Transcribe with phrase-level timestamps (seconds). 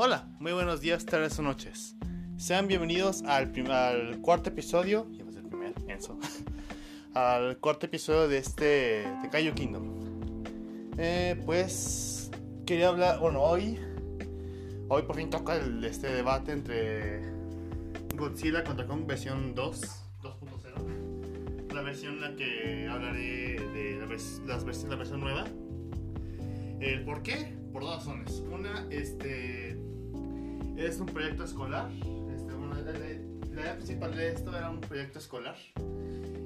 [0.00, 1.96] Hola, muy buenos días, tardes o noches.
[2.36, 6.16] Sean bienvenidos al, al cuarto episodio, ya va a ser el primer, Enzo,
[7.14, 8.64] al cuarto episodio de este,
[9.22, 10.44] de Kaiju Kingdom.
[10.98, 12.30] Eh, pues,
[12.64, 13.76] quería hablar, bueno, hoy,
[14.88, 17.20] hoy por fin toca el, este debate entre
[18.16, 19.80] Godzilla contra Kong versión 2,
[20.22, 21.72] 2.0.
[21.74, 25.44] La versión en la que hablaré de la, vers- las vers- la versión nueva.
[26.80, 27.56] ¿El por qué?
[27.72, 28.42] Por dos razones.
[28.52, 29.67] Una, este.
[30.78, 31.90] Es un proyecto escolar.
[31.92, 33.08] Este, bueno, la, la-
[33.60, 35.56] idea principal de esto era un proyecto escolar.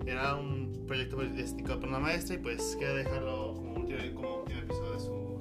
[0.07, 4.61] Era un proyecto dedicado para una maestra y pues quería dejarlo como último, como último
[4.61, 5.33] episodio de su.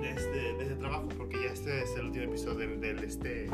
[0.00, 3.48] De este, este trabajo, porque ya este es el último episodio del, este.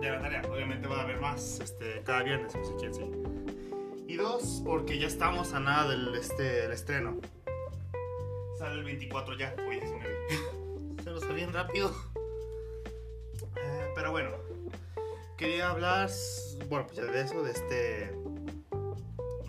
[0.00, 0.42] De la tarea.
[0.50, 3.02] Obviamente va a haber más este, cada viernes, no sé quién sí.
[4.08, 7.18] Y dos, porque ya estamos a nada del, este, estreno.
[8.58, 10.16] Sale el 24 ya, hoy 19.
[11.04, 11.92] Se nos fue bien rápido.
[13.96, 14.28] Pero bueno,
[15.38, 16.10] quería hablar,
[16.68, 18.12] bueno, pues ya de eso, de este.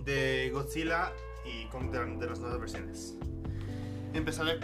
[0.05, 1.11] de Godzilla
[1.45, 3.17] y Kong de, las nuevas versiones.
[4.13, 4.61] Empezaré,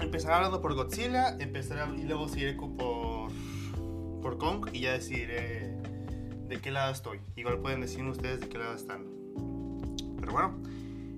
[0.00, 3.30] empezaré hablando por Godzilla, empezaré y luego seguiré por,
[4.20, 5.72] por Kong y ya decidiré
[6.48, 7.20] de qué lado estoy.
[7.36, 9.06] Igual pueden decir ustedes de qué lado están.
[10.18, 10.60] Pero bueno,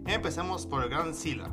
[0.06, 1.48] empecemos por el Gran Sila.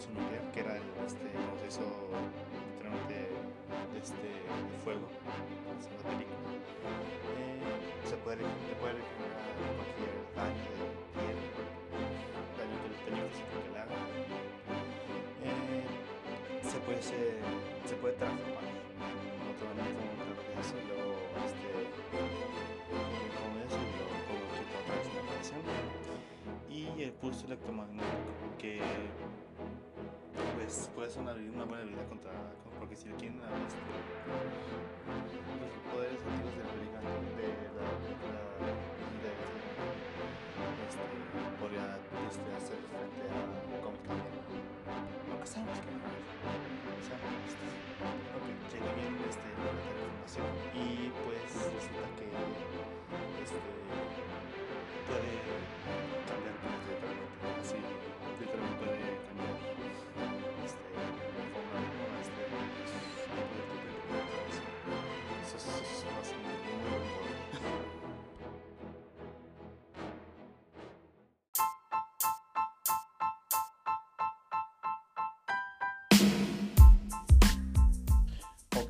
[0.00, 1.28] El pulso nuclear, que era el este,
[1.68, 1.84] hizo
[2.72, 3.28] literalmente
[4.00, 5.08] este, de fuego
[5.68, 6.24] en la.
[7.36, 7.60] Eh,
[8.08, 8.74] se puede, se
[9.76, 10.88] cualquier daño de
[12.56, 12.88] daño que
[13.60, 13.96] que le haga.
[15.44, 15.84] Eh,
[16.64, 17.02] se puede,
[18.00, 21.12] puede transformar en otro organismo claro que eso, luego
[21.44, 21.68] este,
[23.36, 25.60] como eso, y luego como quita otra vez la radiación.
[26.70, 28.80] Y el pulso electromagnético, que
[30.70, 32.30] pues puede ser una, una buena habilidad contra,
[32.78, 33.74] porque si le quieren a los
[35.90, 38.38] poderes antiguos del brigante, de la, la,
[39.18, 39.34] de,
[40.86, 41.02] este,
[41.58, 41.98] podría
[42.30, 44.30] este, hacer frente a Kong también.
[45.30, 45.99] Aunque sabemos que no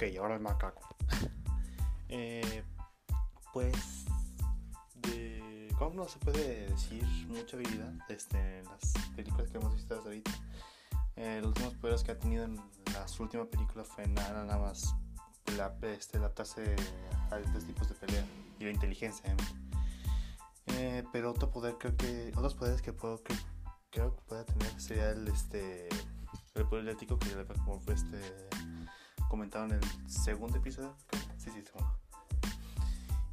[0.00, 0.80] Ok, ahora el macaco.
[2.12, 2.64] Eh,
[3.52, 4.04] pues
[4.96, 10.08] de Kong no se puede decir mucha habilidad este, las películas que hemos visto hasta
[10.08, 10.32] ahorita.
[11.14, 12.60] Eh, los últimos poderes que ha tenido en
[12.94, 14.96] las últimas películas fue nada, nada más
[15.56, 16.74] la, este, adaptarse
[17.30, 18.24] a estos tipos de pelea
[18.58, 19.36] y la inteligencia.
[20.66, 21.04] ¿eh?
[21.12, 23.34] Pero otro poder creo que otros poderes que puedo que
[23.90, 25.88] creo que pueda tener sería el este
[26.56, 28.18] el poder eléctrico que ya como este
[29.30, 30.94] comentado en el segundo episodio.
[31.38, 31.96] Sí, sí, segundo.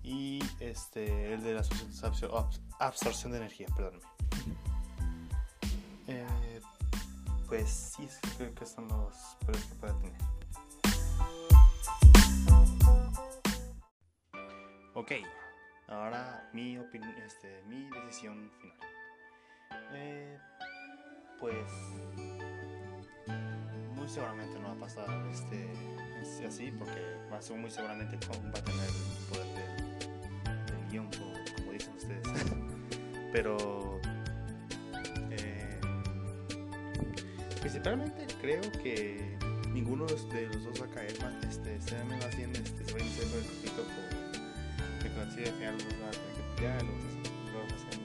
[0.03, 4.03] Y este, el de la absor- absor- abs- absorción de energía, perdóname.
[6.07, 6.61] Eh,
[7.49, 10.21] pues sí, es que creo que son los poderes que pueda tener.
[14.93, 15.11] Ok,
[15.87, 18.77] ahora mi opinión, este, mi decisión final.
[19.93, 20.39] Eh,
[21.39, 21.67] pues
[24.07, 25.67] muy seguramente no va a pasar este
[26.21, 27.01] es así porque
[27.31, 31.71] va a ser muy seguramente va a tener el poder del, del guion como, como
[31.73, 32.23] dicen ustedes.
[33.33, 33.99] Pero
[35.31, 35.79] eh,
[37.59, 39.37] principalmente creo que
[39.73, 40.13] ninguno de
[40.47, 43.01] los, dos va a caer más este se me más bien este, se va a
[43.01, 46.95] iniciar el conflicto por que consigue que los dos van a tener que pelear los
[47.03, 47.13] dos
[47.43, 48.01] los dos hacen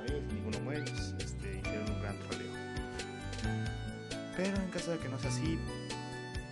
[0.00, 0.84] amigos ninguno muere
[1.18, 2.15] este, hicieron un gran
[4.36, 5.58] pero en caso de que no sea así,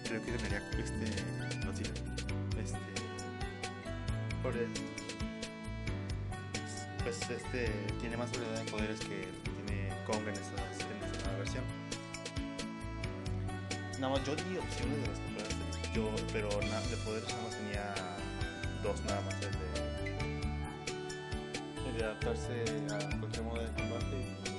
[0.05, 1.91] creo que ganaría este Godzilla.
[2.59, 2.79] Este.
[4.43, 4.69] Por el.
[7.03, 7.71] Pues este
[8.01, 9.29] tiene más variedad de poderes que
[9.67, 11.65] tiene Kong en esta, en esta nueva versión.
[14.01, 15.93] Nada más yo di opciones de las hacer.
[15.95, 17.95] Yo, pero de poderes nada más tenía
[18.83, 19.35] dos nada más.
[19.35, 19.69] El de.
[21.91, 22.65] El de adaptarse
[22.95, 24.54] a cualquier modo de combate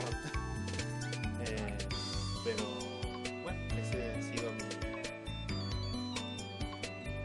[1.42, 1.78] Eh,
[2.44, 2.64] pero
[3.42, 4.60] bueno, ese ha sido mi,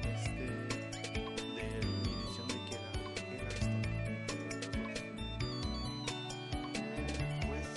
[0.10, 0.46] este,
[1.54, 1.66] de,
[2.02, 2.92] mi visión de que la
[3.36, 3.78] era esto.
[7.46, 7.68] Pues,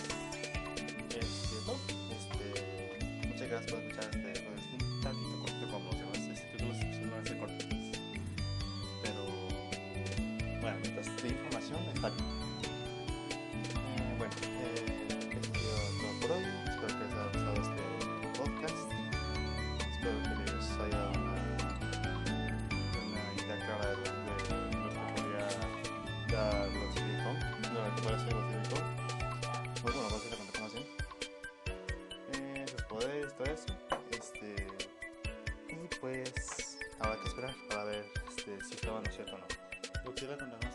[2.10, 6.18] este, este, muchas gracias por escuchar este podcast, pues, un tantito corto como los demás,
[6.18, 7.30] este título no van a
[9.02, 9.22] pero
[10.60, 12.47] bueno, mientras de información está bien.
[34.18, 34.66] Este,
[35.68, 40.67] y pues habrá que esperar para ver este, si estaba no cierto o no.